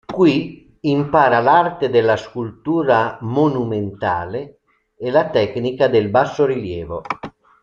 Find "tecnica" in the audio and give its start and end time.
5.29-5.87